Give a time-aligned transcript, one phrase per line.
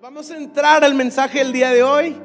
[0.00, 2.16] Vamos a entrar al mensaje del día de hoy.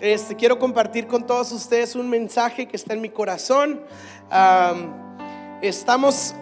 [0.00, 3.82] Este, quiero compartir con todos ustedes un mensaje que está en mi corazón.
[5.60, 6.34] estamos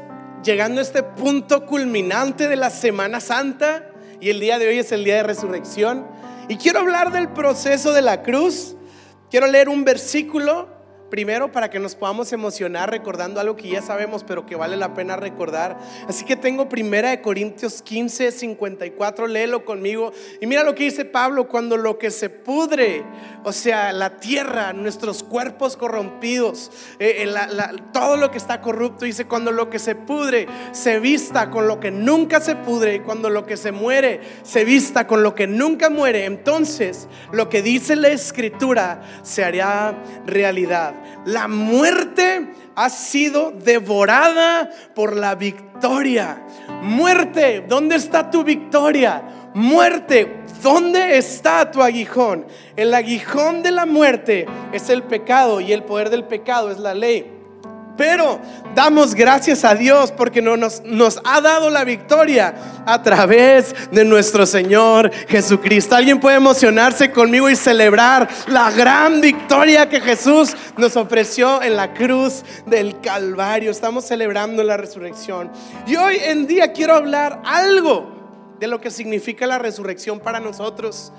[0.44, 4.92] llegando a este punto culminante de la Semana Santa y el día de hoy es
[4.92, 6.06] el día de resurrección.
[6.46, 8.76] Y quiero hablar del proceso de la cruz.
[9.28, 10.68] Quiero leer un versículo
[11.10, 14.94] Primero, para que nos podamos emocionar recordando algo que ya sabemos, pero que vale la
[14.94, 15.76] pena recordar.
[16.08, 20.12] Así que tengo primera de Corintios 15, 54, léelo conmigo.
[20.40, 23.04] Y mira lo que dice Pablo, cuando lo que se pudre,
[23.42, 26.70] o sea, la tierra, nuestros cuerpos corrompidos,
[27.00, 31.50] eh, eh, todo lo que está corrupto, dice, cuando lo que se pudre se vista
[31.50, 35.24] con lo que nunca se pudre, y cuando lo que se muere se vista con
[35.24, 40.99] lo que nunca muere, entonces lo que dice la escritura se hará realidad.
[41.24, 46.42] La muerte ha sido devorada por la victoria.
[46.82, 49.22] Muerte, ¿dónde está tu victoria?
[49.54, 52.46] Muerte, ¿dónde está tu aguijón?
[52.76, 56.94] El aguijón de la muerte es el pecado y el poder del pecado es la
[56.94, 57.39] ley.
[58.00, 58.40] Pero
[58.74, 62.54] damos gracias a Dios porque nos, nos ha dado la victoria
[62.86, 65.96] a través de nuestro Señor Jesucristo.
[65.96, 71.92] ¿Alguien puede emocionarse conmigo y celebrar la gran victoria que Jesús nos ofreció en la
[71.92, 73.70] cruz del Calvario?
[73.70, 75.50] Estamos celebrando la resurrección.
[75.86, 81.12] Y hoy en día quiero hablar algo de lo que significa la resurrección para nosotros.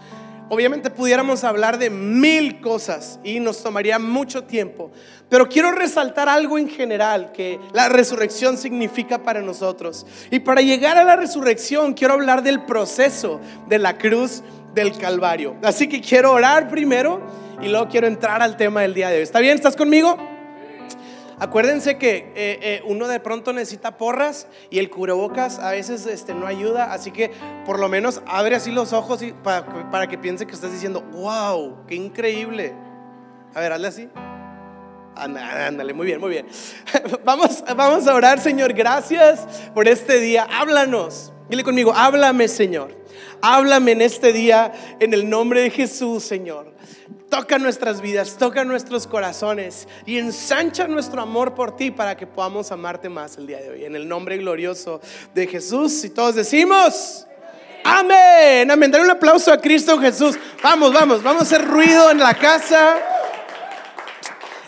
[0.54, 4.92] Obviamente pudiéramos hablar de mil cosas y nos tomaría mucho tiempo,
[5.30, 10.06] pero quiero resaltar algo en general que la resurrección significa para nosotros.
[10.30, 14.44] Y para llegar a la resurrección quiero hablar del proceso de la cruz
[14.74, 15.56] del Calvario.
[15.64, 17.22] Así que quiero orar primero
[17.62, 19.24] y luego quiero entrar al tema del día de hoy.
[19.24, 19.56] ¿Está bien?
[19.56, 20.31] ¿Estás conmigo?
[21.42, 26.36] Acuérdense que eh, eh, uno de pronto necesita porras y el cubrebocas a veces este,
[26.36, 27.31] no ayuda, así que
[27.66, 31.02] por lo menos abre así los ojos y para, para que piense que estás diciendo,
[31.14, 32.75] wow, qué increíble.
[33.56, 34.09] A ver, hazle así.
[35.16, 36.45] Ándale, muy bien, muy bien.
[37.25, 38.74] Vamos, vamos a orar, Señor.
[38.74, 40.47] Gracias por este día.
[40.47, 41.34] Háblanos.
[41.50, 42.96] Dile conmigo, háblame, Señor.
[43.41, 46.72] Háblame en este día en el nombre de Jesús, Señor.
[47.31, 52.74] Toca nuestras vidas, toca nuestros corazones y ensancha nuestro amor por ti para que podamos
[52.74, 53.86] amarte más el día de hoy.
[53.86, 55.00] En el nombre glorioso
[55.34, 57.25] de Jesús, y todos decimos,
[57.86, 58.92] amén, amén.
[58.92, 60.38] Dale un aplauso a Cristo Jesús.
[60.62, 62.97] Vamos, vamos, vamos a hacer ruido en la casa.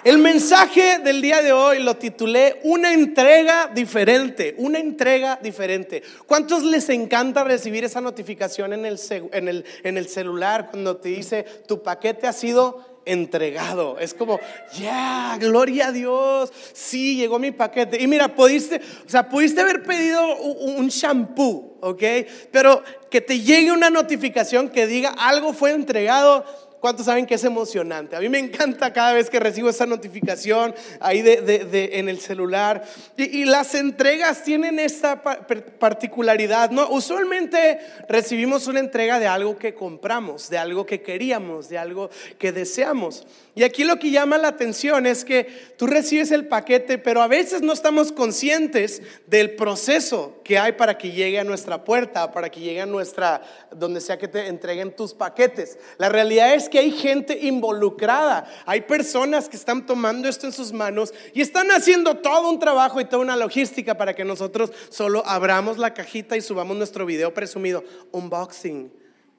[0.04, 6.04] El mensaje del día de hoy lo titulé Una entrega diferente, una entrega diferente.
[6.26, 9.00] ¿Cuántos les encanta recibir esa notificación en el,
[9.32, 13.98] en el, en el celular cuando te dice tu paquete ha sido entregado.
[14.00, 14.40] Es como,
[14.78, 16.52] ya, gloria a Dios.
[16.74, 18.02] Sí, llegó mi paquete.
[18.02, 22.04] Y mira, pudiste, o sea, pudiste haber pedido un shampoo, ¿ok?
[22.52, 26.46] Pero que te llegue una notificación que diga algo fue entregado
[26.84, 28.14] ¿Cuántos saben que es emocionante?
[28.14, 32.84] A mí me encanta cada vez que recibo esa notificación ahí de, en el celular.
[33.16, 36.90] Y, las entregas tienen esta particularidad, ¿no?
[36.90, 37.80] Usualmente
[38.10, 43.26] recibimos una entrega de algo que compramos, de algo que queríamos, de algo que deseamos.
[43.56, 47.28] Y aquí lo que llama la atención es que tú recibes el paquete, pero a
[47.28, 52.50] veces no estamos conscientes del proceso que hay para que llegue a nuestra puerta, para
[52.50, 55.78] que llegue a nuestra, donde sea que te entreguen tus paquetes.
[55.98, 60.74] La realidad es que hay gente involucrada, hay personas que están tomando esto en sus
[60.74, 65.22] manos y están haciendo todo un trabajo y toda una logística para que nosotros solo
[65.28, 68.92] abramos la cajita y subamos nuestro video presumido, unboxing.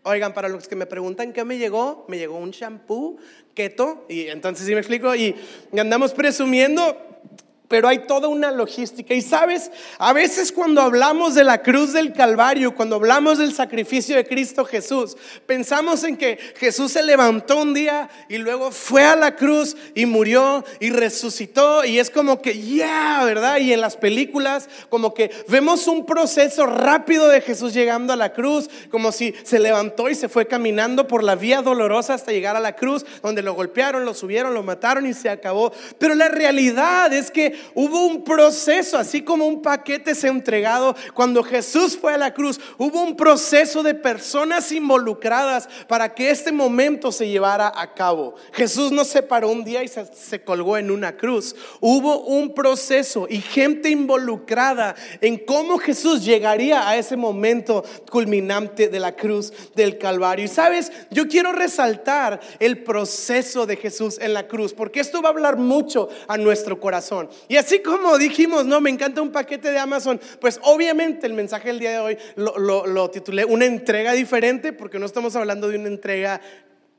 [0.04, 3.16] Oigan, para los que me preguntan qué me llegó, me llegó un shampoo
[3.52, 5.34] keto, y entonces sí me explico, y
[5.76, 7.13] andamos presumiendo
[7.68, 9.14] pero hay toda una logística.
[9.14, 14.16] Y sabes, a veces cuando hablamos de la cruz del Calvario, cuando hablamos del sacrificio
[14.16, 15.16] de Cristo Jesús,
[15.46, 20.04] pensamos en que Jesús se levantó un día y luego fue a la cruz y
[20.04, 21.84] murió y resucitó.
[21.84, 23.56] Y es como que, ya, ¿verdad?
[23.58, 28.34] Y en las películas, como que vemos un proceso rápido de Jesús llegando a la
[28.34, 32.56] cruz, como si se levantó y se fue caminando por la vía dolorosa hasta llegar
[32.56, 35.72] a la cruz, donde lo golpearon, lo subieron, lo mataron y se acabó.
[35.98, 40.94] Pero la realidad es que hubo un proceso, así como un paquete se ha entregado
[41.14, 42.60] cuando Jesús fue a la cruz.
[42.78, 48.34] Hubo un proceso de personas involucradas para que este momento se llevara a cabo.
[48.52, 51.54] Jesús no se paró un día y se, se colgó en una cruz.
[51.80, 59.00] Hubo un proceso y gente involucrada en cómo Jesús llegaría a ese momento culminante de
[59.00, 60.44] la cruz del Calvario.
[60.44, 65.28] Y sabes, yo quiero resaltar el proceso de Jesús en la cruz, porque esto va
[65.28, 67.28] a hablar mucho a nuestro corazón.
[67.48, 71.68] Y así como dijimos, no, me encanta un paquete de Amazon, pues obviamente el mensaje
[71.68, 75.88] del día de hoy lo, titulé una entrega diferente porque no estamos hablando de una
[75.88, 76.40] entrega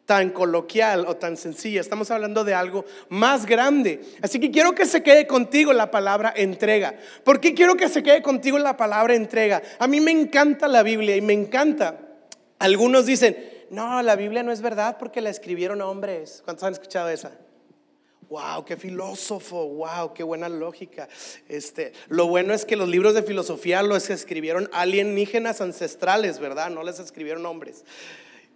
[0.06, 1.82] tan coloquial o tan sencilla.
[1.82, 4.02] Estamos hablando de algo más grande.
[4.22, 6.96] Así que quiero que se quede contigo la palabra entrega.
[7.24, 9.64] ¿Por qué quiero que se quede contigo la palabra entrega?
[9.80, 12.00] A mí me encanta la Biblia y me encanta.
[12.60, 13.36] Algunos dicen,
[13.72, 16.42] no, la Biblia no es verdad porque la escribieron hombres.
[16.46, 17.32] ¿Cuántos han escuchado esa?
[18.30, 21.08] Wow, qué filósofo, wow, qué buena lógica.
[21.48, 26.72] Este, lo bueno es que los libros de filosofía los escribieron alienígenas ancestrales, ¿verdad?
[26.72, 27.86] No les escribieron hombres.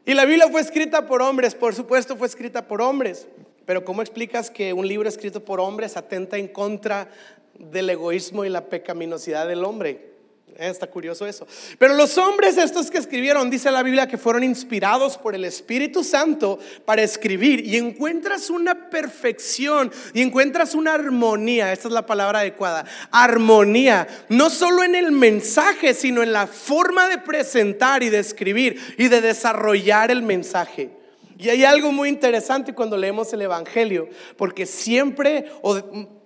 [0.06, 3.28] Y la Biblia fue escrita por hombres, por supuesto fue escrita por hombres.
[3.66, 7.12] Pero ¿cómo explicas que un libro escrito por hombres atenta en contra
[7.54, 10.09] del egoísmo y la pecaminosidad del hombre?
[10.58, 11.48] Está curioso eso.
[11.78, 16.04] Pero los hombres estos que escribieron, dice la Biblia, que fueron inspirados por el Espíritu
[16.04, 22.40] Santo para escribir y encuentras una perfección y encuentras una armonía, esta es la palabra
[22.40, 28.20] adecuada, armonía, no solo en el mensaje, sino en la forma de presentar y de
[28.20, 30.90] escribir y de desarrollar el mensaje.
[31.38, 35.80] Y hay algo muy interesante cuando leemos el Evangelio, porque siempre o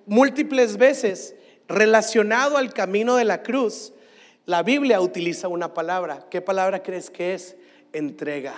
[0.08, 1.36] múltiples veces
[1.68, 3.94] relacionado al camino de la cruz,
[4.46, 6.26] la Biblia utiliza una palabra.
[6.30, 7.56] ¿Qué palabra crees que es?
[7.94, 8.54] Entrega.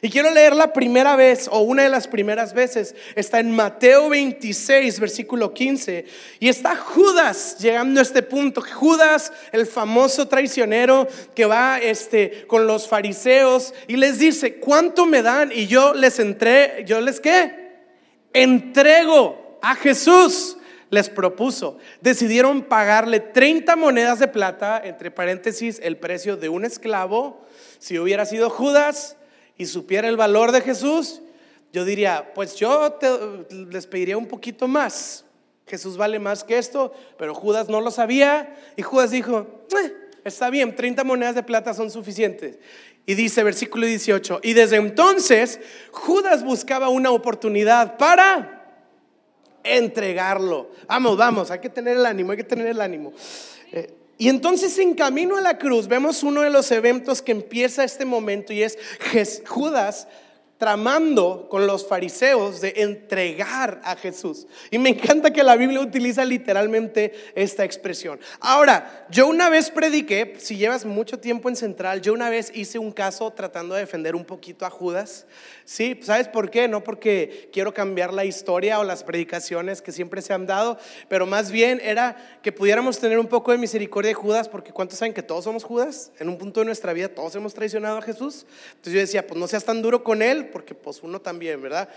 [0.00, 2.94] Y quiero leer la primera vez o una de las primeras veces.
[3.14, 6.06] Está en Mateo 26, versículo 15.
[6.40, 8.62] Y está Judas llegando a este punto.
[8.62, 15.22] Judas, el famoso traicionero que va este, con los fariseos y les dice, ¿cuánto me
[15.22, 15.52] dan?
[15.52, 17.64] Y yo les entré, yo les qué?
[18.32, 20.56] Entrego a Jesús
[20.90, 21.78] les propuso.
[22.00, 27.44] Decidieron pagarle 30 monedas de plata, entre paréntesis, el precio de un esclavo.
[27.78, 29.16] Si hubiera sido Judas
[29.56, 31.22] y supiera el valor de Jesús,
[31.72, 32.98] yo diría, pues yo
[33.50, 35.24] les pediría un poquito más.
[35.66, 39.92] Jesús vale más que esto, pero Judas no lo sabía y Judas dijo, eh,
[40.24, 42.58] está bien, 30 monedas de plata son suficientes.
[43.06, 45.60] Y dice versículo 18, y desde entonces
[45.90, 48.63] Judas buscaba una oportunidad para
[49.64, 50.70] entregarlo.
[50.86, 53.12] Vamos, vamos, hay que tener el ánimo, hay que tener el ánimo.
[53.72, 57.82] Eh, y entonces en camino a la cruz vemos uno de los eventos que empieza
[57.82, 58.78] este momento y es
[59.46, 60.06] Judas
[60.64, 64.46] tramando con los fariseos de entregar a Jesús.
[64.70, 68.18] Y me encanta que la Biblia utiliza literalmente esta expresión.
[68.40, 72.78] Ahora, yo una vez prediqué, si llevas mucho tiempo en Central, yo una vez hice
[72.78, 75.26] un caso tratando de defender un poquito a Judas.
[75.66, 76.66] Sí, ¿sabes por qué?
[76.66, 80.78] No porque quiero cambiar la historia o las predicaciones que siempre se han dado,
[81.10, 84.98] pero más bien era que pudiéramos tener un poco de misericordia de Judas, porque ¿cuántos
[84.98, 86.10] saben que todos somos Judas?
[86.18, 88.46] En un punto de nuestra vida todos hemos traicionado a Jesús.
[88.70, 91.88] Entonces yo decía, pues no seas tan duro con él, porque pues uno también, ¿verdad?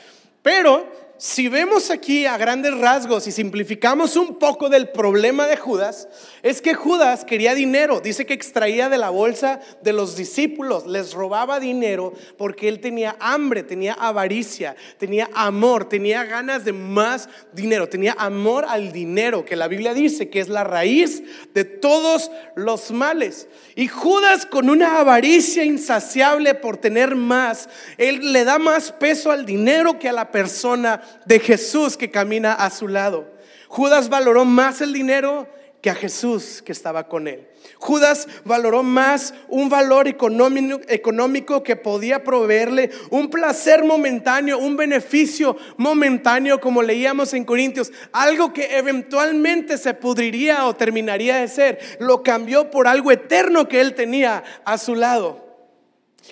[0.41, 0.87] Pero
[1.19, 6.07] si vemos aquí a grandes rasgos y simplificamos un poco del problema de Judas,
[6.43, 8.01] es que Judas quería dinero.
[8.01, 13.15] Dice que extraía de la bolsa de los discípulos, les robaba dinero porque él tenía
[13.19, 19.55] hambre, tenía avaricia, tenía amor, tenía ganas de más dinero, tenía amor al dinero, que
[19.55, 21.23] la Biblia dice que es la raíz
[21.55, 23.47] de todos los males.
[23.75, 29.47] Y Judas con una avaricia insaciable por tener más, él le da más peso al
[29.47, 33.25] dinero que a la persona de Jesús que camina a su lado.
[33.67, 35.47] Judas valoró más el dinero
[35.81, 37.47] que a Jesús que estaba con él.
[37.77, 46.59] Judas valoró más un valor económico, que podía proveerle un placer momentáneo, un beneficio momentáneo,
[46.59, 51.79] como leíamos en Corintios, algo que eventualmente se pudriría o terminaría de ser.
[51.99, 55.46] Lo cambió por algo eterno que él tenía a su lado.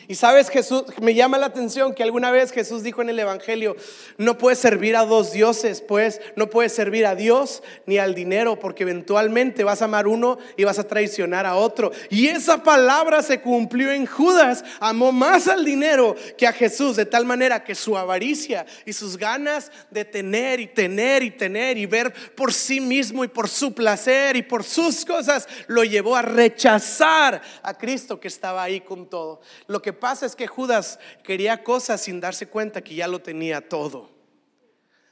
[0.07, 3.75] Y sabes, Jesús, me llama la atención que alguna vez Jesús dijo en el Evangelio,
[4.17, 8.59] no puedes servir a dos dioses, pues no puedes servir a Dios ni al dinero,
[8.59, 11.91] porque eventualmente vas a amar uno y vas a traicionar a otro.
[12.09, 17.05] Y esa palabra se cumplió en Judas, amó más al dinero que a Jesús, de
[17.05, 21.85] tal manera que su avaricia y sus ganas de tener y tener y tener y
[21.85, 26.21] ver por sí mismo y por su placer y por sus cosas, lo llevó a
[26.21, 29.41] rechazar a Cristo que estaba ahí con todo.
[29.67, 33.69] Lo que pasa es que Judas quería cosas sin darse cuenta que ya lo tenía
[33.69, 34.09] todo.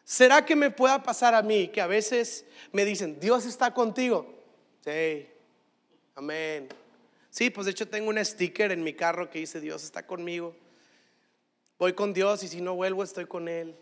[0.03, 4.33] ¿Será que me pueda pasar a mí que a veces me dicen, Dios está contigo?
[4.83, 5.27] Sí,
[6.15, 6.69] amén.
[7.29, 10.55] Sí, pues de hecho tengo un sticker en mi carro que dice, Dios está conmigo.
[11.77, 13.75] Voy con Dios y si no vuelvo estoy con Él.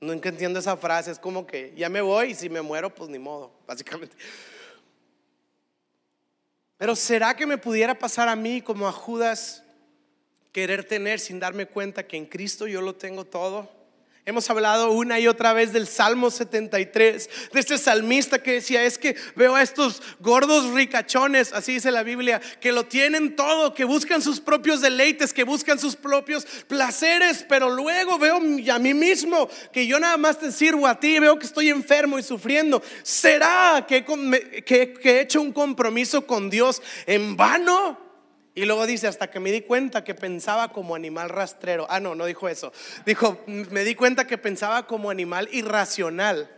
[0.00, 3.10] Nunca entiendo esa frase, es como que ya me voy y si me muero, pues
[3.10, 4.16] ni modo, básicamente.
[6.78, 9.62] Pero ¿será que me pudiera pasar a mí como a Judas?
[10.56, 13.76] Querer tener sin darme cuenta que en Cristo yo lo tengo todo
[14.28, 18.98] Hemos hablado una y otra vez del Salmo 73, de este salmista que decía, es
[18.98, 23.84] que veo a estos gordos ricachones, así dice la Biblia, que lo tienen todo, que
[23.84, 29.48] buscan sus propios deleites, que buscan sus propios placeres, pero luego veo a mí mismo
[29.72, 32.82] que yo nada más te sirvo a ti, veo que estoy enfermo y sufriendo.
[33.04, 34.04] ¿Será que,
[34.64, 38.05] que he hecho un compromiso con Dios en vano?
[38.56, 41.86] Y luego dice, hasta que me di cuenta que pensaba como animal rastrero.
[41.90, 42.72] Ah, no, no dijo eso.
[43.04, 46.50] Dijo, me di cuenta que pensaba como animal irracional.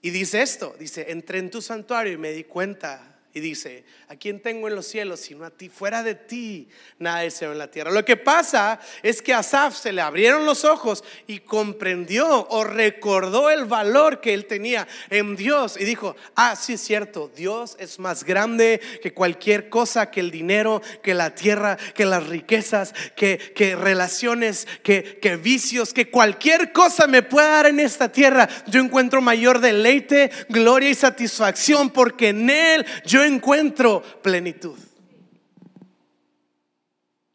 [0.00, 4.40] Y dice esto, dice, entré en tu santuario y me di cuenta dice, ¿a quién
[4.40, 5.68] tengo en los cielos sino a ti?
[5.68, 6.68] Fuera de ti
[6.98, 7.90] nada deseo en la tierra.
[7.90, 12.64] Lo que pasa es que a Asaf se le abrieron los ojos y comprendió o
[12.64, 17.76] recordó el valor que él tenía en Dios y dijo, ah, sí es cierto, Dios
[17.78, 22.94] es más grande que cualquier cosa, que el dinero, que la tierra, que las riquezas,
[23.14, 28.48] que, que relaciones, que, que vicios, que cualquier cosa me pueda dar en esta tierra.
[28.68, 34.78] Yo encuentro mayor deleite, gloria y satisfacción porque en Él yo yo encuentro plenitud.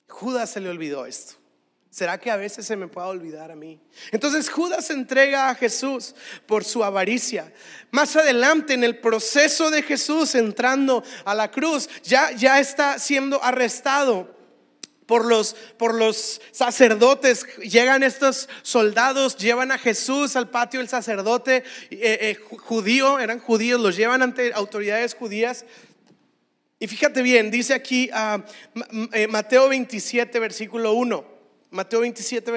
[0.10, 1.36] Judas se le olvidó esto.
[1.90, 3.80] ¿Será que a veces se me puede olvidar a mí?
[4.12, 6.16] Entonces Judas entrega a Jesús
[6.48, 7.54] por su avaricia.
[7.92, 13.44] Más adelante en el proceso de Jesús entrando a la cruz, ya, ya está siendo
[13.44, 14.36] arrestado
[15.06, 17.46] por los, por los sacerdotes.
[17.58, 23.80] Llegan estos soldados, llevan a Jesús al patio del sacerdote eh, eh, judío, eran judíos,
[23.80, 25.66] los llevan ante autoridades judías.
[26.80, 28.44] Y fíjate bien, dice aquí ah,
[29.14, 31.34] eh, Mateo 27, versículo 1.
[31.74, 32.52] Mateo 27,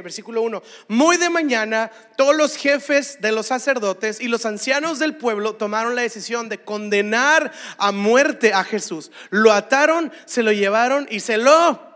[0.00, 0.62] versículo 1.
[0.88, 5.94] Muy de mañana, todos los jefes de los sacerdotes y los ancianos del pueblo tomaron
[5.94, 9.10] la decisión de condenar a muerte a Jesús.
[9.28, 11.91] Lo ataron, se lo llevaron y se lo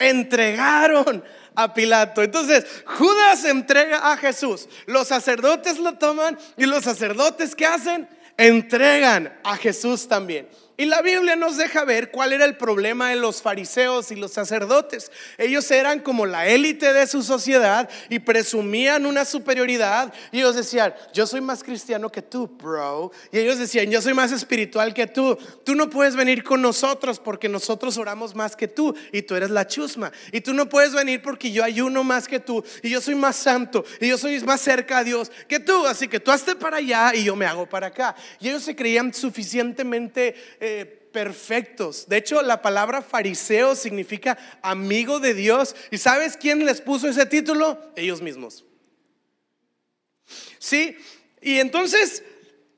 [0.00, 1.22] entregaron
[1.54, 2.22] a Pilato.
[2.22, 4.68] Entonces, Judas entrega a Jesús.
[4.86, 8.08] Los sacerdotes lo toman y los sacerdotes ¿qué hacen?
[8.36, 10.48] Entregan a Jesús también.
[10.80, 14.32] Y la Biblia nos deja ver cuál era el problema de los fariseos y los
[14.32, 15.12] sacerdotes.
[15.36, 20.10] Ellos eran como la élite de su sociedad y presumían una superioridad.
[20.32, 23.12] Y ellos decían, yo soy más cristiano que tú, bro.
[23.30, 25.36] Y ellos decían, yo soy más espiritual que tú.
[25.64, 29.50] Tú no puedes venir con nosotros porque nosotros oramos más que tú y tú eres
[29.50, 30.10] la chusma.
[30.32, 33.36] Y tú no puedes venir porque yo ayuno más que tú y yo soy más
[33.36, 35.86] santo y yo soy más cerca a Dios que tú.
[35.86, 38.16] Así que tú hazte para allá y yo me hago para acá.
[38.40, 40.34] Y ellos se creían suficientemente...
[40.58, 40.69] Eh,
[41.12, 42.06] perfectos.
[42.08, 45.74] De hecho, la palabra fariseo significa amigo de Dios.
[45.90, 47.92] ¿Y sabes quién les puso ese título?
[47.96, 48.64] Ellos mismos.
[50.58, 50.96] Sí,
[51.40, 52.22] y entonces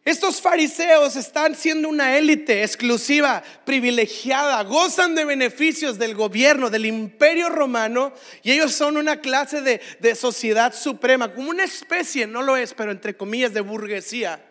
[0.04, 7.48] estos fariseos están siendo una élite exclusiva, privilegiada, gozan de beneficios del gobierno, del imperio
[7.48, 12.74] romano, y ellos son una clase de sociedad suprema, como una especie, no lo es,
[12.74, 14.42] pero entre comillas, de burguesía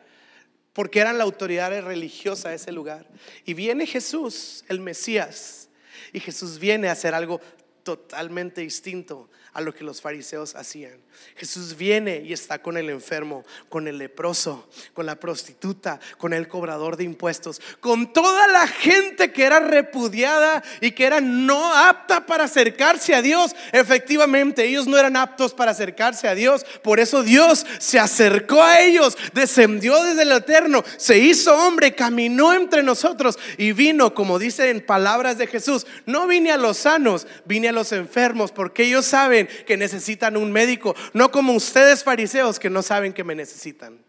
[0.74, 3.08] porque eran la autoridad religiosa de ese lugar.
[3.46, 5.70] Y viene Jesús, el Mesías,
[6.14, 7.42] y Jesús viene a hacer algo
[7.84, 11.00] totalmente distinto a lo que los fariseos hacían.
[11.36, 16.48] Jesús viene y está con el enfermo, con el leproso, con la prostituta, con el
[16.48, 22.26] cobrador de impuestos, con toda la gente que era repudiada y que era no apta
[22.26, 23.56] para acercarse a Dios.
[23.72, 26.66] Efectivamente, ellos no eran aptos para acercarse a Dios.
[26.82, 32.54] Por eso Dios se acercó a ellos, descendió desde el eterno, se hizo hombre, caminó
[32.54, 37.28] entre nosotros y vino, como dice en palabras de Jesús, no vine a los sanos,
[37.46, 42.60] vine a los enfermos, porque ellos saben que necesitan un médico, no como ustedes fariseos
[42.60, 44.00] que no saben que me necesitan.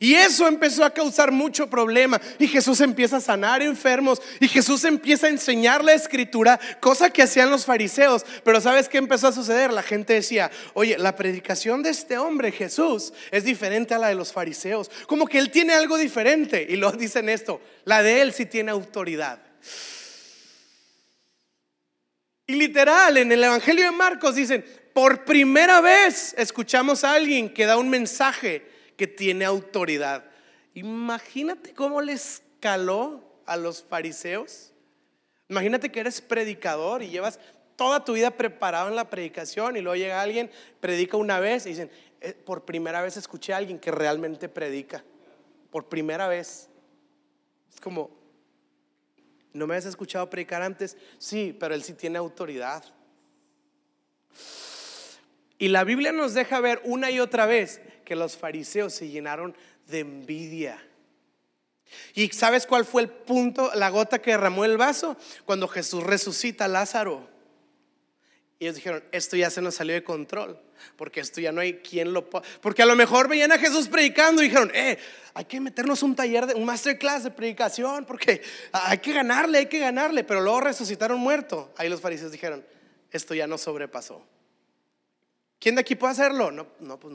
[0.00, 2.20] Y eso empezó a causar mucho problema.
[2.38, 4.22] Y Jesús empieza a sanar enfermos.
[4.38, 8.24] Y Jesús empieza a enseñar la escritura, cosa que hacían los fariseos.
[8.44, 9.72] Pero ¿sabes qué empezó a suceder?
[9.72, 14.14] La gente decía, oye, la predicación de este hombre, Jesús, es diferente a la de
[14.14, 14.88] los fariseos.
[15.08, 16.64] Como que él tiene algo diferente.
[16.68, 19.40] Y lo dicen esto, la de él sí tiene autoridad.
[22.50, 24.64] Y literal, en el Evangelio de Marcos dicen,
[24.94, 30.24] por primera vez escuchamos a alguien que da un mensaje que tiene autoridad.
[30.72, 34.72] Imagínate cómo les caló a los fariseos.
[35.50, 37.38] Imagínate que eres predicador y llevas
[37.76, 40.50] toda tu vida preparado en la predicación y luego llega alguien,
[40.80, 41.90] predica una vez y dicen,
[42.22, 45.04] eh, por primera vez escuché a alguien que realmente predica.
[45.70, 46.70] Por primera vez.
[47.70, 48.17] Es como,
[49.52, 50.96] ¿No me has escuchado predicar antes?
[51.18, 52.84] Sí, pero él sí tiene autoridad.
[55.58, 59.56] Y la Biblia nos deja ver una y otra vez que los fariseos se llenaron
[59.86, 60.82] de envidia.
[62.14, 65.16] ¿Y sabes cuál fue el punto, la gota que derramó el vaso?
[65.44, 67.28] Cuando Jesús resucita a Lázaro.
[68.58, 70.60] Y ellos dijeron, esto ya se nos salió de control,
[70.96, 72.28] porque esto ya no hay quien lo...
[72.28, 74.98] Porque a lo mejor veían a Jesús predicando y dijeron, eh,
[75.34, 79.66] hay que meternos un taller, de, un masterclass de predicación, porque hay que ganarle, hay
[79.66, 80.24] que ganarle.
[80.24, 81.72] Pero luego resucitaron muerto.
[81.76, 82.64] Ahí los fariseos dijeron,
[83.12, 84.26] esto ya no sobrepasó.
[85.60, 86.50] ¿Quién de aquí puede hacerlo?
[86.50, 87.14] No, no, pues.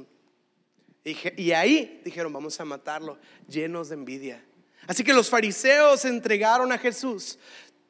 [1.06, 4.46] Y, ahí dijeron, vamos a matarlo, llenos de envidia.
[4.88, 7.38] Así que los fariseos entregaron a Jesús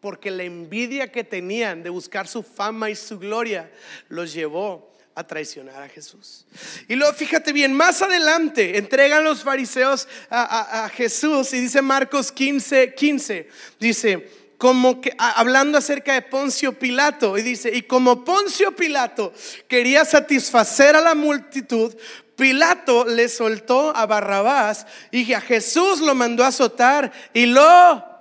[0.03, 3.71] porque la envidia que tenían de buscar su fama y su gloria
[4.09, 6.45] los llevó a traicionar a Jesús.
[6.89, 12.93] Y luego fíjate bien, más adelante entregan los fariseos a, Jesús y dice Marcos 15,
[12.93, 13.47] 15,
[13.79, 19.31] dice, como que hablando acerca de Poncio Pilato y dice, y como Poncio Pilato
[19.69, 21.95] quería satisfacer a la multitud,
[22.35, 28.12] Pilato le soltó a Barrabás y a Jesús lo mandó a azotar y lo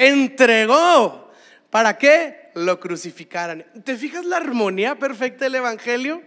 [0.00, 1.30] entregó.
[1.68, 2.50] ¿Para qué?
[2.54, 3.64] Lo crucificaran.
[3.84, 6.22] ¿Te fijas la armonía perfecta del Evangelio?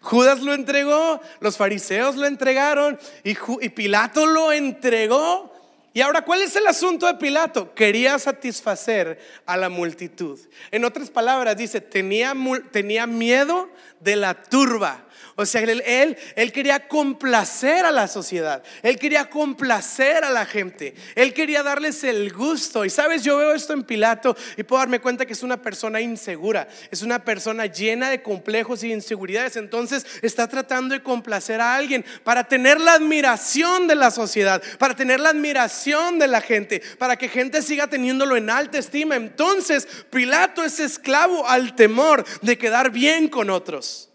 [0.00, 3.34] Judas lo entregó, los fariseos lo entregaron y,
[3.70, 5.52] Pilato lo entregó.
[5.92, 7.74] Y ahora, ¿cuál es el asunto de Pilato?
[7.74, 10.38] Quería satisfacer a la multitud.
[10.70, 12.34] En otras palabras, dice, tenía,
[12.70, 15.05] tenía miedo de la turba.
[15.34, 18.62] O sea, él, él, quería complacer a la sociedad.
[18.82, 20.94] Él quería complacer a la gente.
[21.14, 22.84] Él quería darles el gusto.
[22.84, 26.00] Y sabes, yo veo esto en Pilato y puedo darme cuenta que es una persona
[26.00, 26.68] insegura.
[26.90, 29.56] Es una persona llena de complejos y inseguridades.
[29.56, 34.96] Entonces está tratando de complacer a alguien para tener la admiración de la sociedad, para
[34.96, 39.16] tener la admiración de la gente, para que gente siga teniéndolo en alta estima.
[39.16, 44.10] Entonces Pilato es esclavo al temor de quedar bien con otros.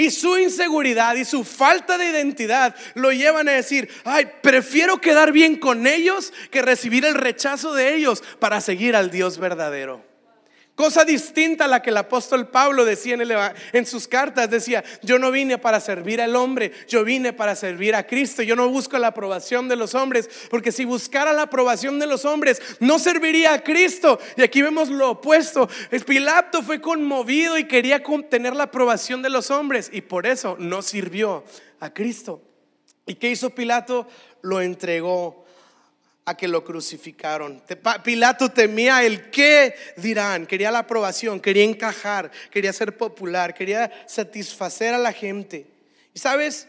[0.00, 5.30] Y su inseguridad y su falta de identidad lo llevan a decir, ay, prefiero quedar
[5.30, 10.09] bien con ellos que recibir el rechazo de ellos para seguir al Dios verdadero.
[10.74, 13.16] Cosa distinta a la que el apóstol Pablo decía
[13.72, 14.48] en, sus cartas.
[14.48, 18.42] Decía, yo no vine para servir al hombre, yo vine para servir a Cristo.
[18.42, 22.24] Yo no busco la aprobación de los hombres, porque si buscara la aprobación de los
[22.24, 24.18] hombres, no serviría a Cristo.
[24.36, 25.68] Y aquí vemos lo opuesto.
[26.06, 30.82] Pilato fue conmovido y quería tener la aprobación de los hombres y por eso no
[30.82, 31.44] sirvió
[31.78, 32.42] a Cristo.
[33.06, 34.06] ¿Y qué hizo Pilato?
[34.42, 35.39] Lo entregó
[36.30, 37.60] a que lo crucificaron.
[38.04, 44.94] Pilato temía el qué dirán, quería la aprobación, quería encajar, quería ser popular, quería satisfacer
[44.94, 45.66] a la gente.
[46.14, 46.68] Y sabes,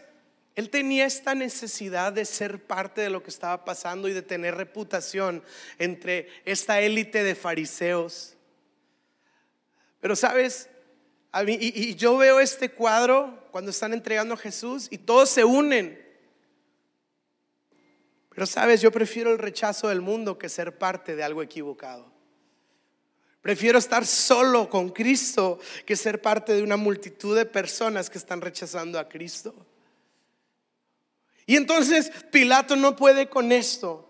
[0.56, 4.56] él tenía esta necesidad de ser parte de lo que estaba pasando y de tener
[4.56, 5.44] reputación
[5.78, 8.34] entre esta élite de fariseos.
[10.00, 10.68] Pero sabes,
[11.46, 16.01] y, y yo veo este cuadro cuando están entregando a Jesús y todos se unen
[18.34, 22.10] pero sabes, yo prefiero el rechazo del mundo que ser parte de algo equivocado.
[23.42, 28.40] Prefiero estar solo con Cristo que ser parte de una multitud de personas que están
[28.40, 29.54] rechazando a Cristo.
[31.44, 34.08] Y entonces Pilato no puede con esto.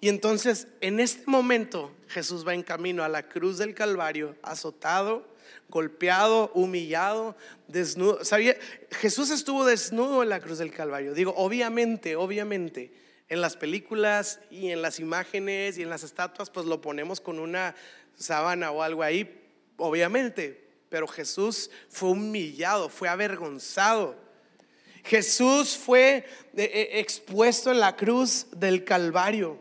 [0.00, 5.28] Y entonces en este momento Jesús va en camino a la cruz del Calvario, azotado,
[5.68, 7.36] golpeado, humillado,
[7.68, 8.24] desnudo.
[8.24, 8.56] ¿Sabía?
[8.90, 11.14] Jesús estuvo desnudo en la cruz del Calvario.
[11.14, 12.92] Digo, obviamente, obviamente
[13.32, 17.38] en las películas y en las imágenes y en las estatuas, pues lo ponemos con
[17.38, 17.74] una
[18.14, 19.42] sábana o algo ahí,
[19.78, 20.68] obviamente.
[20.90, 24.16] Pero Jesús fue humillado, fue avergonzado.
[25.02, 29.58] Jesús fue eh, eh, expuesto en la cruz del Calvario.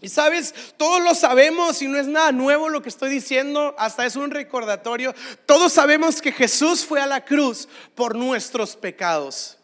[0.00, 4.06] Y sabes, todos lo sabemos y no es nada nuevo lo que estoy diciendo, hasta
[4.06, 5.14] es un recordatorio.
[5.46, 9.57] Todos sabemos que Jesús fue a la cruz por nuestros pecados.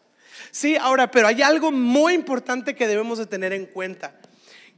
[0.54, 4.14] Sí, ahora, pero hay algo muy importante que debemos de tener en cuenta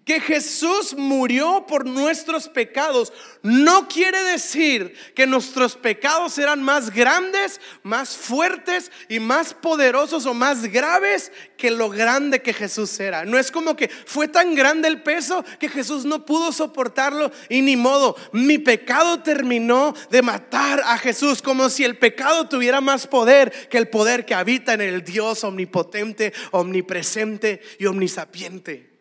[0.06, 7.60] que Jesús murió por nuestros pecados no quiere decir que nuestros pecados eran más grandes,
[7.82, 13.24] más fuertes y más poderosos o más graves que lo grande que Jesús era.
[13.24, 17.62] No es como que fue tan grande el peso que Jesús no pudo soportarlo y
[17.62, 18.16] ni modo.
[18.30, 23.78] Mi pecado terminó de matar a Jesús como si el pecado tuviera más poder que
[23.78, 28.95] el poder que habita en el Dios omnipotente, omnipresente y omnisapiente.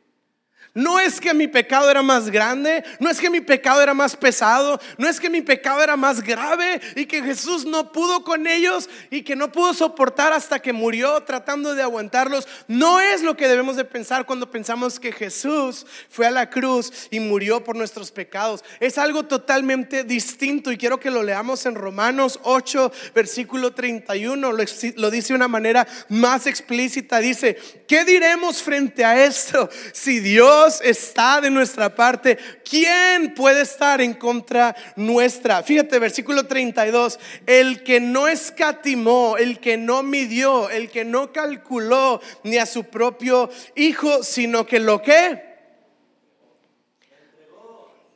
[0.76, 4.18] No es que mi pecado era más grande, no es que mi pecado era más
[4.18, 8.46] pesado, no es que mi pecado era más grave y que Jesús no pudo con
[8.46, 12.46] ellos y que no pudo soportar hasta que murió tratando de aguantarlos.
[12.68, 17.08] No es lo que debemos de pensar cuando pensamos que Jesús fue a la cruz
[17.10, 18.62] y murió por nuestros pecados.
[18.82, 24.52] Es algo totalmente distinto y quiero que lo leamos en Romanos 8, versículo 31.
[24.52, 24.66] Lo,
[24.98, 27.20] lo dice de una manera más explícita.
[27.20, 27.58] Dice,
[27.88, 29.70] ¿qué diremos frente a esto?
[29.94, 35.64] Si Dios Está de nuestra parte, ¿quién puede estar en contra nuestra?
[35.64, 42.22] Fíjate, versículo 32, el que no escatimó, el que no midió, el que no calculó
[42.44, 45.56] ni a su propio hijo, sino que lo que...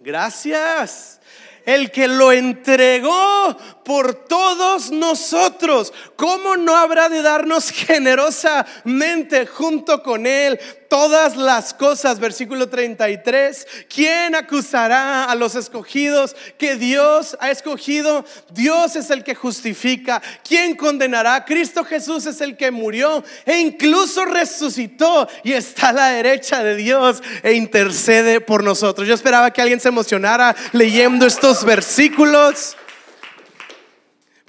[0.02, 1.20] Gracias
[1.66, 5.94] el que lo entregó por todos nosotros.
[6.16, 10.60] ¿Cómo no habrá de darnos generosamente junto con Él
[10.90, 12.20] todas las cosas?
[12.20, 13.68] Versículo 33.
[13.88, 18.26] ¿Quién acusará a los escogidos que Dios ha escogido?
[18.52, 20.22] Dios es el que justifica.
[20.46, 21.46] ¿Quién condenará?
[21.46, 26.76] Cristo Jesús es el que murió e incluso resucitó y está a la derecha de
[26.76, 29.08] Dios e intercede por nosotros.
[29.08, 32.76] Yo esperaba que alguien se emocionara leyendo estos versículos.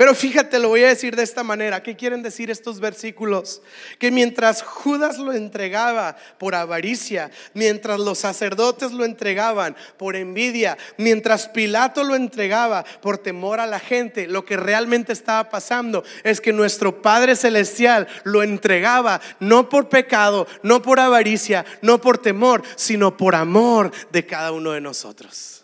[0.00, 1.82] Pero fíjate, lo voy a decir de esta manera.
[1.82, 3.60] ¿Qué quieren decir estos versículos?
[3.98, 11.48] Que mientras Judas lo entregaba por avaricia, mientras los sacerdotes lo entregaban por envidia, mientras
[11.48, 16.54] Pilato lo entregaba por temor a la gente, lo que realmente estaba pasando es que
[16.54, 23.18] nuestro Padre Celestial lo entregaba no por pecado, no por avaricia, no por temor, sino
[23.18, 25.59] por amor de cada uno de nosotros.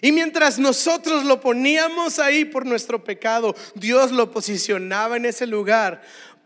[0.00, 6.02] Y mientras nosotros lo poníamos ahí por nuestro pecado, Dios lo posicionaba en ese lugar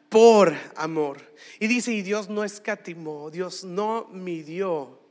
[0.09, 1.33] por amor.
[1.59, 5.03] Y dice, y Dios no escatimó, Dios no midió.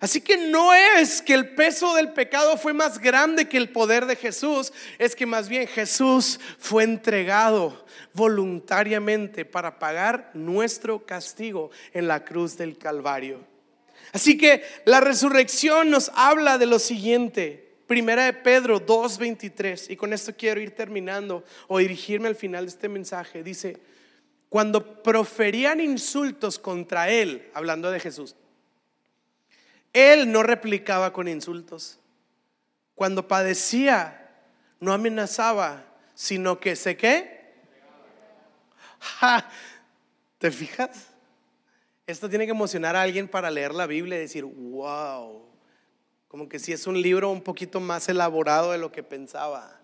[0.00, 4.06] Así que no es que el peso del pecado fue más grande que el poder
[4.06, 7.84] de Jesús, es que más bien Jesús fue entregado
[8.14, 13.49] voluntariamente para pagar nuestro castigo en la cruz del Calvario.
[14.12, 17.70] Así que la resurrección nos habla de lo siguiente.
[17.86, 22.70] Primera de Pedro 2.23, y con esto quiero ir terminando o dirigirme al final de
[22.70, 23.42] este mensaje.
[23.42, 23.78] Dice,
[24.48, 28.36] cuando proferían insultos contra él, hablando de Jesús,
[29.92, 31.98] él no replicaba con insultos.
[32.94, 34.30] Cuando padecía,
[34.78, 37.54] no amenazaba, sino que sé qué.
[40.38, 41.09] ¿Te fijas?
[42.10, 45.42] Esto tiene que emocionar a alguien para leer la Biblia y decir, wow,
[46.26, 49.80] como que si es un libro un poquito más elaborado de lo que pensaba.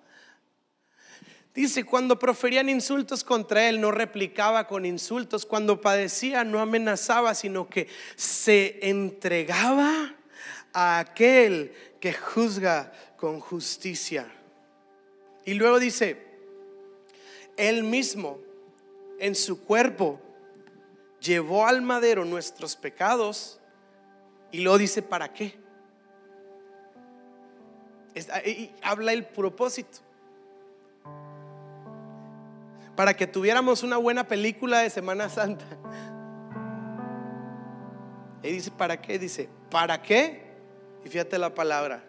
[1.54, 5.46] Dice, cuando proferían insultos contra él, no replicaba con insultos.
[5.46, 10.14] Cuando padecía, no amenazaba, sino que se entregaba
[10.72, 14.26] a aquel que juzga con justicia.
[15.46, 16.26] Y luego dice,
[17.56, 18.40] él mismo
[19.18, 20.20] en su cuerpo
[21.20, 23.60] llevó al madero nuestros pecados
[24.50, 25.66] y luego dice, ¿para qué?
[28.82, 29.98] habla el propósito.
[32.94, 35.66] Para que tuviéramos una buena película de Semana Santa.
[38.42, 39.18] Y dice, ¿para qué?
[39.18, 40.46] Dice, ¿para qué?
[41.04, 42.04] Y fíjate la palabra,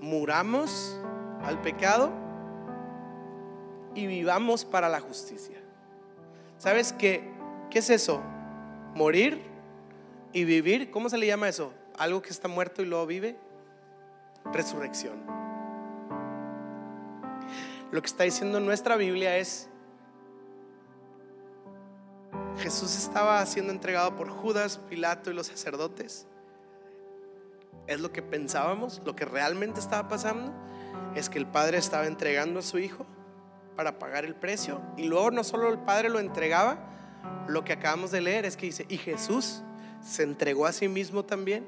[0.00, 1.00] muramos
[1.42, 2.12] al pecado
[3.94, 5.56] y vivamos para la justicia.
[6.58, 7.35] ¿Sabes que
[7.70, 8.22] ¿Qué es eso?
[8.94, 9.42] Morir
[10.32, 10.90] y vivir.
[10.90, 11.72] ¿Cómo se le llama eso?
[11.98, 13.36] Algo que está muerto y luego vive.
[14.52, 15.24] Resurrección.
[17.90, 19.68] Lo que está diciendo nuestra Biblia es,
[22.58, 26.26] Jesús estaba siendo entregado por Judas, Pilato y los sacerdotes.
[27.86, 30.52] Es lo que pensábamos, lo que realmente estaba pasando,
[31.14, 33.06] es que el Padre estaba entregando a su Hijo
[33.76, 34.80] para pagar el precio.
[34.96, 36.95] Y luego no solo el Padre lo entregaba,
[37.48, 39.62] lo que acabamos de leer es que dice, y Jesús
[40.00, 41.66] se entregó a sí mismo también.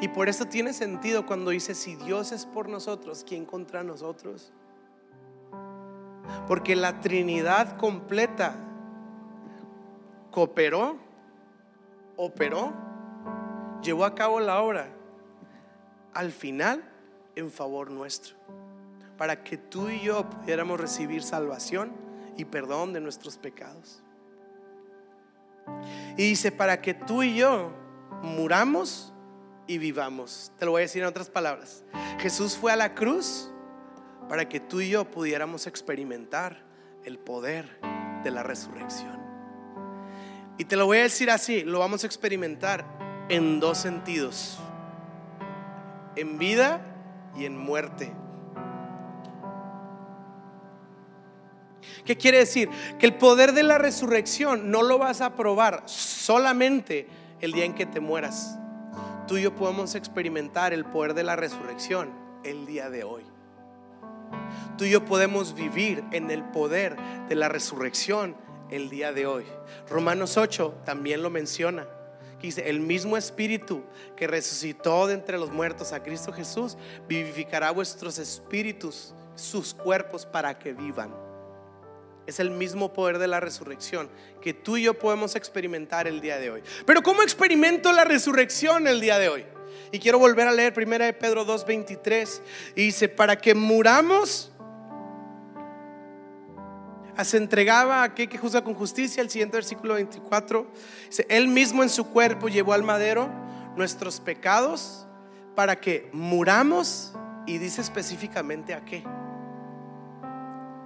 [0.00, 4.52] Y por eso tiene sentido cuando dice, si Dios es por nosotros, ¿quién contra nosotros?
[6.46, 8.54] Porque la Trinidad completa
[10.30, 10.96] cooperó,
[12.16, 12.72] operó,
[13.82, 14.88] llevó a cabo la obra
[16.14, 16.84] al final
[17.34, 18.36] en favor nuestro,
[19.16, 22.07] para que tú y yo pudiéramos recibir salvación
[22.38, 24.02] y perdón de nuestros pecados.
[26.16, 27.72] Y dice, para que tú y yo
[28.22, 29.12] muramos
[29.66, 30.50] y vivamos.
[30.58, 31.84] Te lo voy a decir en otras palabras.
[32.20, 33.50] Jesús fue a la cruz
[34.28, 36.64] para que tú y yo pudiéramos experimentar
[37.04, 37.80] el poder
[38.22, 39.18] de la resurrección.
[40.58, 42.84] Y te lo voy a decir así, lo vamos a experimentar
[43.28, 44.58] en dos sentidos.
[46.16, 46.80] En vida
[47.36, 48.12] y en muerte.
[52.08, 52.70] ¿Qué quiere decir?
[52.98, 57.06] Que el poder de la resurrección no lo vas a probar solamente
[57.42, 58.58] el día en que te mueras.
[59.26, 62.08] Tú y yo podemos experimentar el poder de la resurrección
[62.44, 63.24] el día de hoy.
[64.78, 66.96] Tú y yo podemos vivir en el poder
[67.28, 68.34] de la resurrección
[68.70, 69.44] el día de hoy.
[69.90, 71.86] Romanos 8 también lo menciona.
[72.40, 73.82] Dice, el mismo espíritu
[74.16, 80.58] que resucitó de entre los muertos a Cristo Jesús, vivificará vuestros espíritus, sus cuerpos para
[80.58, 81.27] que vivan.
[82.28, 84.10] Es el mismo poder de la resurrección
[84.42, 86.62] que tú y yo podemos experimentar el día de hoy.
[86.84, 89.46] Pero ¿cómo experimento la resurrección el día de hoy?
[89.92, 92.42] Y quiero volver a leer 1 de Pedro 2:23
[92.76, 94.52] y dice, para que muramos
[97.24, 99.22] se entregaba a aquel que juzga con justicia.
[99.22, 100.66] El siguiente versículo 24
[101.08, 103.30] dice, Él mismo en su cuerpo llevó al madero
[103.74, 105.06] nuestros pecados
[105.54, 107.14] para que muramos.
[107.46, 109.02] Y dice específicamente a qué.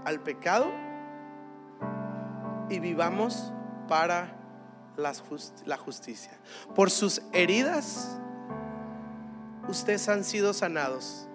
[0.04, 0.91] Al pecado
[2.68, 3.52] y vivamos
[3.88, 4.36] para
[4.96, 6.38] la justicia.
[6.74, 8.18] Por sus heridas,
[9.68, 11.28] ustedes han sido sanados.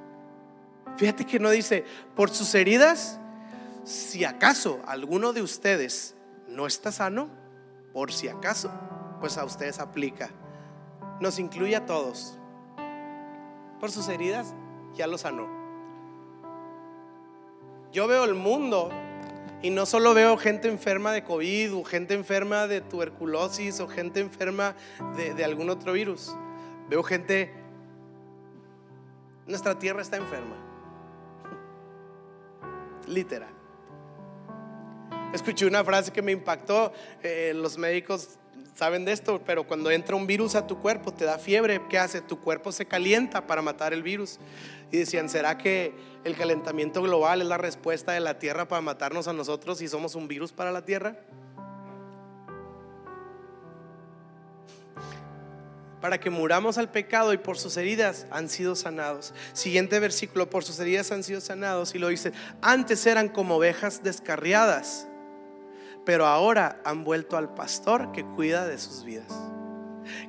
[0.98, 1.86] Fíjate que no dice,
[2.16, 3.20] por sus heridas
[3.88, 6.14] si acaso alguno de ustedes
[6.50, 7.30] no está sano,
[7.94, 8.70] por si acaso,
[9.22, 10.30] pues a ustedes aplica.
[11.22, 12.38] Nos incluye a todos.
[13.80, 14.54] Por sus heridas
[14.94, 15.48] ya lo sanó.
[17.94, 18.90] Yo veo el mundo
[19.62, 24.20] y no solo veo gente enferma de COVID o gente enferma de tuberculosis o gente
[24.20, 24.76] enferma
[25.16, 26.36] de, algún otro virus.
[26.90, 27.52] Veo gente,
[29.48, 30.56] nuestra tierra está enferma.
[33.08, 33.50] Literal.
[35.34, 36.94] Escuché una frase que me impactó.
[37.24, 38.38] Eh, los médicos
[38.78, 41.98] saben de esto, pero cuando entra un virus a tu cuerpo, te da fiebre, ¿qué
[41.98, 42.22] hace?
[42.22, 44.38] Tu cuerpo se calienta para matar el virus.
[44.92, 49.28] Y decían, ¿será que el calentamiento global es la respuesta de la Tierra para matarnos
[49.28, 51.18] a nosotros y somos un virus para la Tierra?
[56.02, 59.34] para que muramos al pecado y por sus heridas han sido sanados.
[59.54, 64.04] Siguiente versículo, por sus heridas han sido sanados y lo dice, antes eran como ovejas
[64.04, 65.07] descarriadas
[66.08, 69.28] pero ahora han vuelto al pastor que cuida de sus vidas.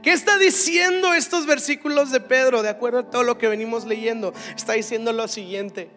[0.02, 2.62] ¿Qué está diciendo estos versículos de Pedro?
[2.62, 5.88] De acuerdo a todo lo que venimos leyendo, está diciendo lo siguiente,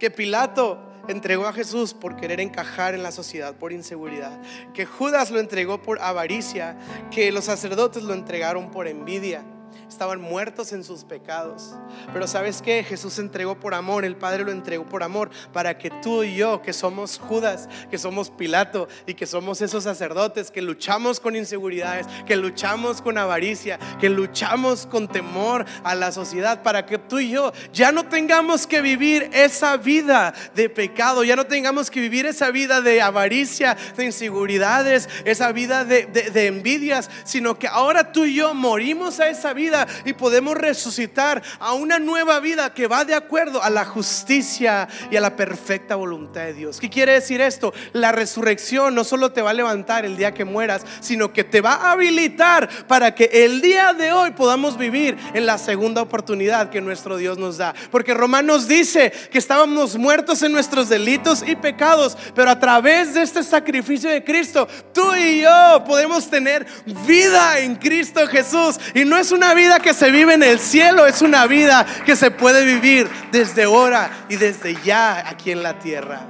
[0.00, 4.36] que Pilato entregó a Jesús por querer encajar en la sociedad, por inseguridad,
[4.72, 6.76] que Judas lo entregó por avaricia,
[7.12, 9.44] que los sacerdotes lo entregaron por envidia
[9.88, 11.74] estaban muertos en sus pecados.
[12.12, 15.90] Pero sabes que Jesús entregó por amor, el Padre lo entregó por amor, para que
[15.90, 20.62] tú y yo, que somos Judas, que somos Pilato y que somos esos sacerdotes, que
[20.62, 26.86] luchamos con inseguridades, que luchamos con avaricia, que luchamos con temor a la sociedad, para
[26.86, 31.46] que tú y yo ya no tengamos que vivir esa vida de pecado, ya no
[31.46, 37.58] tengamos que vivir esa vida de avaricia, de inseguridades, esa vida de, de envidias, sino
[37.58, 39.73] que ahora tú y yo morimos a esa vida
[40.04, 45.16] y podemos resucitar a una nueva vida que va de acuerdo a la justicia y
[45.16, 46.80] a la perfecta voluntad de Dios.
[46.80, 47.72] ¿Qué quiere decir esto?
[47.92, 51.60] La resurrección no solo te va a levantar el día que mueras, sino que te
[51.60, 56.70] va a habilitar para que el día de hoy podamos vivir en la segunda oportunidad
[56.70, 57.74] que nuestro Dios nos da.
[57.90, 63.22] Porque Romanos dice que estábamos muertos en nuestros delitos y pecados, pero a través de
[63.22, 66.66] este sacrificio de Cristo, tú y yo podemos tener
[67.06, 68.78] vida en Cristo Jesús.
[68.94, 72.16] Y no es una vida que se vive en el cielo, es una vida que
[72.16, 76.20] se puede vivir desde ahora y desde ya aquí en la tierra.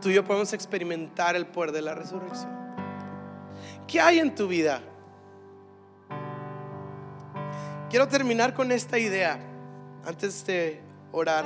[0.00, 2.50] Tú y yo podemos experimentar el poder de la resurrección.
[3.86, 4.80] ¿Qué hay en tu vida?
[7.88, 9.38] Quiero terminar con esta idea
[10.04, 10.80] antes de
[11.12, 11.44] orar.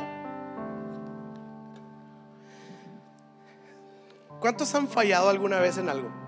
[4.40, 6.25] ¿Cuántos han fallado alguna vez en algo?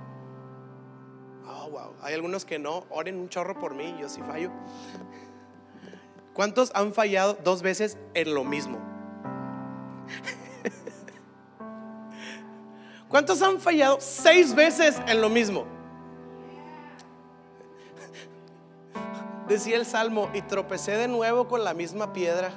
[2.02, 4.50] Hay algunos que no, oren un chorro por mí, yo sí fallo.
[6.32, 8.78] ¿Cuántos han fallado dos veces en lo mismo?
[13.08, 15.66] ¿Cuántos han fallado seis veces en lo mismo?
[19.48, 22.50] Decía el Salmo, y tropecé de nuevo con la misma piedra.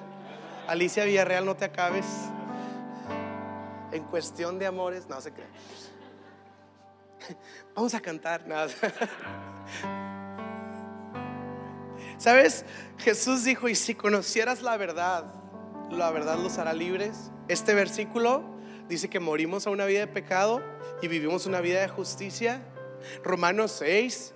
[0.68, 2.06] Alicia Villarreal, no te acabes.
[3.94, 5.48] En cuestión de amores, no se cree.
[7.76, 8.48] Vamos a cantar.
[8.48, 8.70] Nada.
[12.18, 12.66] ¿Sabes?
[13.00, 15.34] Jesús dijo, y si conocieras la verdad,
[15.90, 17.32] la verdad los hará libres.
[17.48, 18.44] Este versículo
[18.88, 20.62] dice que morimos a una vida de pecado
[21.02, 22.62] y vivimos una vida de justicia.
[23.24, 24.34] Romanos 6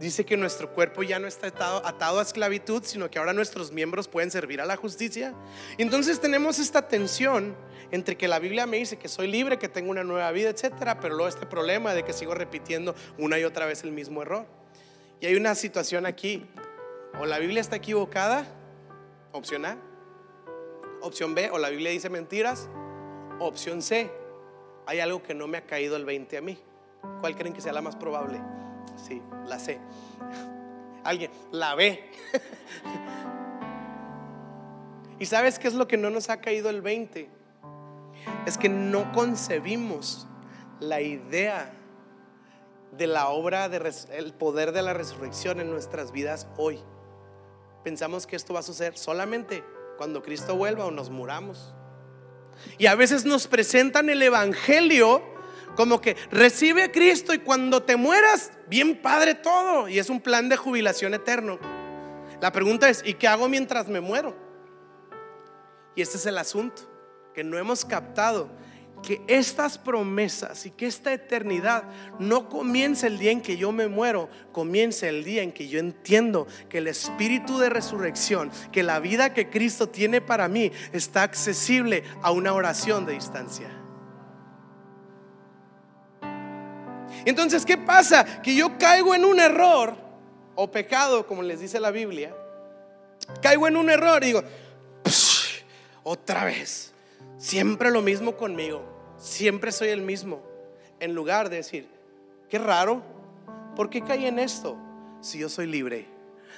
[0.00, 4.08] dice que nuestro cuerpo ya no está atado, a esclavitud, sino que ahora nuestros miembros
[4.08, 5.34] pueden servir a la justicia.
[5.78, 7.56] entonces tenemos esta tensión
[7.90, 11.00] entre que la Biblia me dice que soy libre, que tengo una nueva vida, etcétera,
[11.00, 14.46] pero luego este problema de que sigo repitiendo una y otra vez el mismo error.
[15.20, 16.46] Y hay una situación aquí,
[17.18, 18.46] o la Biblia está equivocada,
[19.32, 19.78] opción A,
[21.00, 22.68] opción B, o la Biblia dice mentiras,
[23.38, 24.10] opción C,
[24.86, 26.58] hay algo que no me ha caído el 20 a mí.
[27.20, 28.40] ¿Cuál creen que sea la más probable?
[28.96, 29.78] Sí, la sé.
[31.04, 32.10] Alguien, la ve.
[35.18, 37.35] ¿Y sabes qué es lo que no nos ha caído el 20?
[38.46, 40.26] Es que no concebimos
[40.80, 41.72] la idea
[42.92, 46.80] de la obra, de el poder de la resurrección en nuestras vidas hoy.
[47.84, 49.62] Pensamos que esto va a suceder solamente
[49.96, 51.74] cuando Cristo vuelva o nos muramos.
[52.78, 55.22] Y a veces nos presentan el Evangelio
[55.76, 59.88] como que recibe a Cristo y cuando te mueras, bien padre todo.
[59.88, 61.58] Y es un plan de jubilación eterno.
[62.40, 64.34] La pregunta es, ¿y qué hago mientras me muero?
[65.94, 66.82] Y este es el asunto,
[67.36, 68.48] que no hemos captado
[69.02, 71.84] que estas promesas y que esta eternidad
[72.18, 75.78] no comience el día en que yo me muero, comience el día en que yo
[75.78, 81.24] entiendo que el espíritu de resurrección, que la vida que Cristo tiene para mí está
[81.24, 83.68] accesible a una oración de distancia.
[87.26, 88.40] Entonces, ¿qué pasa?
[88.40, 89.94] Que yo caigo en un error
[90.54, 92.34] o pecado, como les dice la Biblia.
[93.42, 94.42] Caigo en un error y digo,
[96.02, 96.94] otra vez,
[97.36, 100.42] siempre lo mismo conmigo siempre soy el mismo.
[101.00, 101.88] En lugar de decir,
[102.48, 103.02] qué raro,
[103.74, 104.76] ¿por qué caí en esto?
[105.20, 106.06] Si yo soy libre,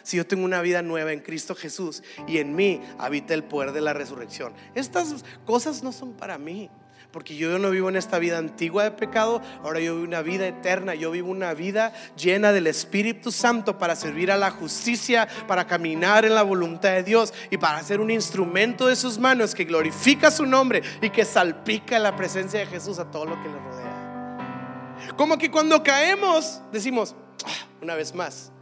[0.02, 3.72] si yo tengo una vida nueva en Cristo Jesús y en mí habita el poder
[3.72, 4.52] de la resurrección.
[4.74, 6.70] Estas cosas no son para mí.
[7.12, 10.46] Porque yo no vivo en esta vida antigua de pecado, ahora yo vivo una vida
[10.46, 15.66] eterna, yo vivo una vida llena del Espíritu Santo para servir a la justicia, para
[15.66, 19.64] caminar en la voluntad de Dios y para ser un instrumento de sus manos que
[19.64, 23.58] glorifica su nombre y que salpica la presencia de Jesús a todo lo que le
[23.58, 25.14] rodea.
[25.16, 27.16] Como que cuando caemos decimos,
[27.46, 28.52] ah, una vez más,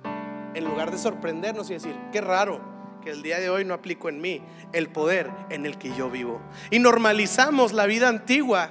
[0.55, 2.76] en lugar de sorprendernos y decir, qué raro,
[3.11, 4.43] el día de hoy no aplico en mí
[4.73, 6.41] el poder en el que yo vivo.
[6.71, 8.71] Y normalizamos la vida antigua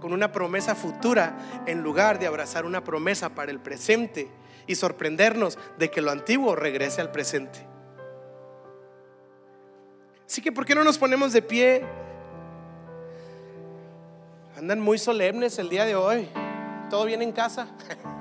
[0.00, 4.30] con una promesa futura en lugar de abrazar una promesa para el presente
[4.66, 7.66] y sorprendernos de que lo antiguo regrese al presente.
[10.26, 11.84] Así que, ¿por qué no nos ponemos de pie?
[14.56, 16.28] Andan muy solemnes el día de hoy.
[16.90, 17.68] ¿Todo bien en casa?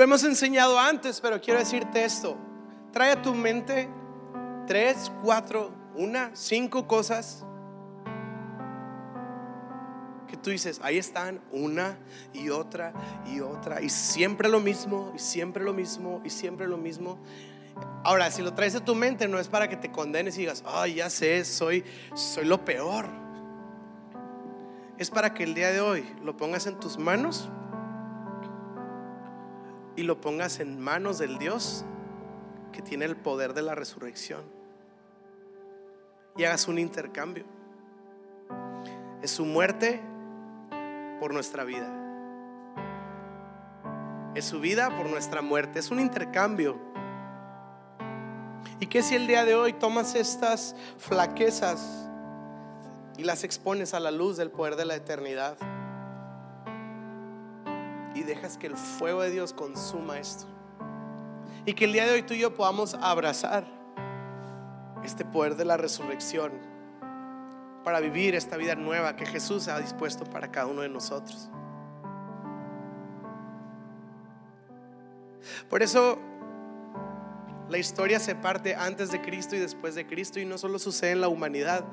[0.00, 2.34] Lo hemos enseñado antes, pero quiero decirte esto.
[2.90, 3.86] Trae a tu mente
[4.66, 7.44] tres, cuatro, una, cinco cosas
[10.26, 11.98] que tú dices, ahí están una
[12.32, 12.94] y otra
[13.26, 17.18] y otra, y siempre lo mismo, y siempre lo mismo, y siempre lo mismo.
[18.02, 20.64] Ahora, si lo traes a tu mente, no es para que te condenes y digas,
[20.66, 21.84] ay, ya sé, soy,
[22.14, 23.04] soy lo peor.
[24.96, 27.50] Es para que el día de hoy lo pongas en tus manos
[30.00, 31.84] y lo pongas en manos del Dios
[32.72, 34.40] que tiene el poder de la resurrección.
[36.38, 37.44] Y hagas un intercambio.
[39.20, 40.00] Es su muerte
[41.20, 41.92] por nuestra vida.
[44.34, 45.80] Es su vida por nuestra muerte.
[45.80, 46.78] Es un intercambio.
[48.78, 52.08] ¿Y qué si el día de hoy tomas estas flaquezas
[53.18, 55.58] y las expones a la luz del poder de la eternidad?
[58.20, 60.46] Y dejas que el fuego de Dios consuma esto.
[61.64, 63.66] Y que el día de hoy tú y yo podamos abrazar
[65.02, 66.52] este poder de la resurrección
[67.82, 71.48] para vivir esta vida nueva que Jesús ha dispuesto para cada uno de nosotros.
[75.70, 76.18] Por eso
[77.70, 81.12] la historia se parte antes de Cristo y después de Cristo y no solo sucede
[81.12, 81.84] en la humanidad,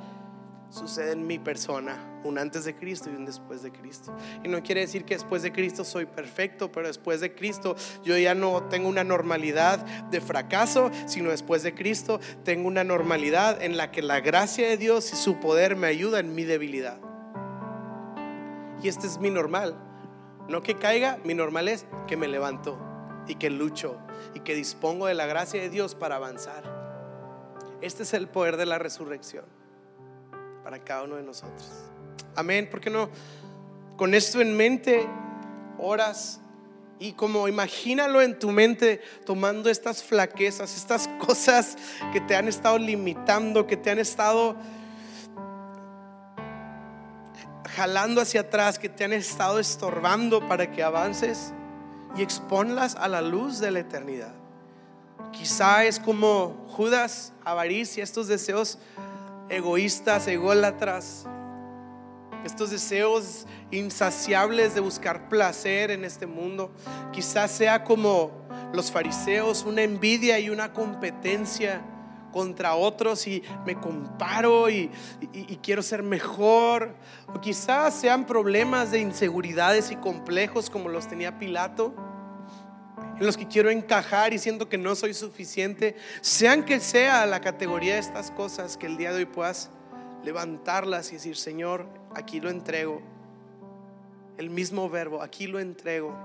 [0.69, 4.15] sucede en mi persona, un antes de Cristo y un después de Cristo.
[4.43, 8.17] Y no quiere decir que después de Cristo soy perfecto, pero después de Cristo yo
[8.17, 13.77] ya no tengo una normalidad de fracaso, sino después de Cristo tengo una normalidad en
[13.77, 16.99] la que la gracia de Dios y su poder me ayuda en mi debilidad.
[18.83, 19.75] Y este es mi normal.
[20.47, 22.79] No que caiga, mi normal es que me levanto
[23.27, 23.97] y que lucho
[24.33, 26.77] y que dispongo de la gracia de Dios para avanzar.
[27.81, 29.56] Este es el poder de la resurrección
[30.67, 31.65] para cada uno de nosotros.
[32.35, 32.67] Amén.
[32.69, 33.09] ¿Por qué no?
[33.95, 35.07] Con esto en mente,
[35.77, 36.41] oras
[36.99, 41.77] y como imagínalo en tu mente tomando estas flaquezas, estas cosas
[42.11, 44.57] que te han estado limitando, que te han estado
[47.77, 51.53] jalando hacia atrás, que te han estado estorbando para que avances
[52.17, 54.33] y exponlas a la luz de la eternidad.
[55.31, 58.79] Quizá es como Judas, avaricia, estos deseos
[59.49, 61.25] egoístas, ególatras,
[62.45, 66.71] estos deseos insaciables de buscar placer en este mundo.
[67.11, 68.31] Quizás sea como
[68.73, 71.81] los fariseos, una envidia y una competencia
[72.31, 74.91] contra otros y me comparo y,
[75.61, 76.95] quiero ser mejor.
[77.33, 81.93] O quizás sean problemas de inseguridades y complejos como los tenía Pilato,
[83.19, 85.95] en los que quiero encajar y siento que no soy suficiente.
[86.21, 89.69] Sean que sea la categoría de estas cosas, que el día de hoy puedas
[90.23, 93.01] levantarlas y decir, Señor, aquí lo entrego.
[94.37, 96.15] El mismo verbo, aquí lo entrego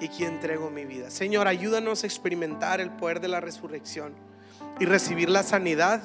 [0.00, 1.10] y aquí entrego mi vida.
[1.10, 4.14] Señor, ayúdanos a experimentar el poder de la resurrección
[4.78, 6.02] y recibir la sanidad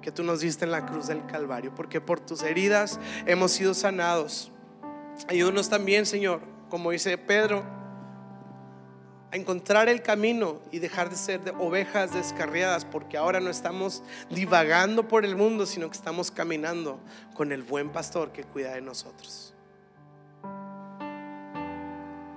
[0.00, 3.72] que tú nos diste en la cruz del Calvario, porque por tus heridas hemos sido
[3.72, 4.52] sanados.
[5.28, 7.64] Ayúdanos también, Señor, como dice Pedro,
[9.34, 15.08] encontrar el camino y dejar de ser de ovejas descarriadas, porque ahora no estamos divagando
[15.08, 17.00] por el mundo, sino que estamos caminando
[17.34, 19.52] con el buen pastor que cuida de nosotros.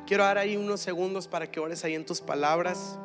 [0.07, 2.97] Quiero dar ahí unos segundos para que ores ahí en tus palabras.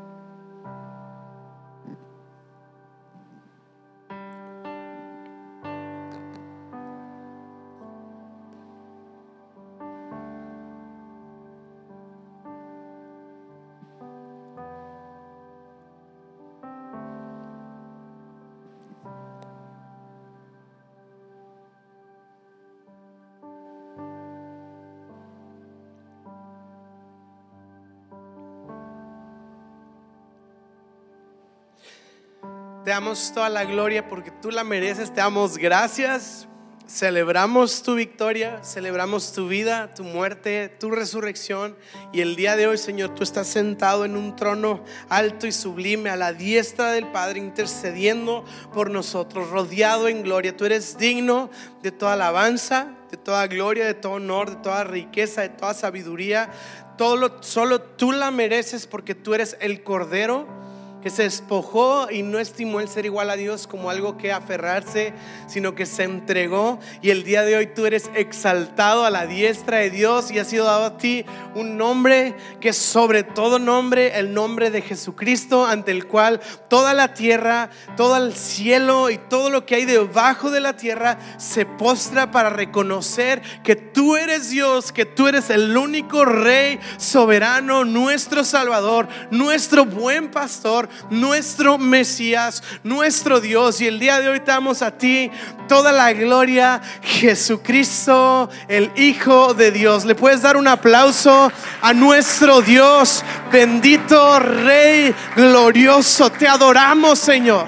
[32.93, 35.15] Damos toda la gloria porque tú la mereces.
[35.15, 36.47] Te damos gracias.
[36.87, 41.75] Celebramos tu victoria, celebramos tu vida, tu muerte, tu resurrección.
[42.13, 46.11] Y el día de hoy, Señor, tú estás sentado en un trono alto y sublime
[46.11, 50.55] a la diestra del Padre, intercediendo por nosotros, rodeado en gloria.
[50.55, 51.49] Tú eres digno
[51.83, 56.51] de toda alabanza, de toda gloria, de todo honor, de toda riqueza, de toda sabiduría.
[56.99, 60.61] Todo solo tú la mereces porque tú eres el Cordero
[61.03, 65.13] que se despojó y no estimó el ser igual a Dios como algo que aferrarse,
[65.49, 66.79] sino que se entregó.
[67.03, 70.45] Y el día de hoy tú eres exaltado a la diestra de Dios y ha
[70.45, 75.91] sido dado a ti un nombre que sobre todo nombre, el nombre de Jesucristo, ante
[75.91, 80.61] el cual toda la tierra, todo el cielo y todo lo que hay debajo de
[80.61, 86.25] la tierra se postra para reconocer que tú eres Dios, que tú eres el único
[86.25, 93.81] rey soberano, nuestro Salvador, nuestro buen pastor nuestro Mesías, nuestro Dios.
[93.81, 95.31] Y el día de hoy damos a ti
[95.69, 100.05] toda la gloria, Jesucristo, el Hijo de Dios.
[100.05, 106.31] Le puedes dar un aplauso a nuestro Dios, bendito Rey glorioso.
[106.31, 107.67] Te adoramos, Señor.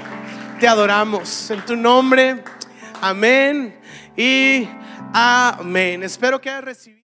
[0.60, 2.42] Te adoramos en tu nombre.
[3.00, 3.78] Amén
[4.16, 4.68] y
[5.12, 6.02] amén.
[6.02, 6.94] Espero que hayas recibido.